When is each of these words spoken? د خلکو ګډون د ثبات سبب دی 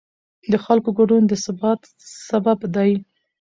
د 0.51 0.53
خلکو 0.65 0.89
ګډون 0.99 1.23
د 1.27 1.33
ثبات 1.45 1.81
سبب 2.27 2.59
دی 2.75 2.91